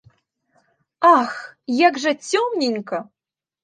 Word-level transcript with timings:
Ах, 1.13 1.37
як 1.87 2.03
жа 2.07 2.17
цёмненька! 2.27 3.07